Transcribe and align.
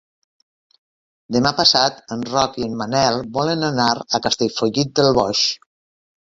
Demà 1.37 1.51
passat 1.59 1.99
en 2.17 2.25
Roc 2.31 2.57
i 2.63 2.67
en 2.69 2.75
Manel 2.81 3.21
volen 3.37 3.69
anar 3.71 3.89
a 4.21 4.25
Castellfollit 4.27 4.99
del 5.03 5.15
Boix. 5.23 5.47